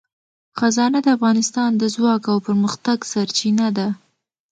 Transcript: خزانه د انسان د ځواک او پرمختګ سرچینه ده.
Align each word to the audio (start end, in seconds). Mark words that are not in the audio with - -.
خزانه 0.59 0.99
د 1.05 1.09
انسان 1.33 1.71
د 1.77 1.83
ځواک 1.95 2.23
او 2.31 2.37
پرمختګ 2.47 2.97
سرچینه 3.11 3.67
ده. 3.77 3.87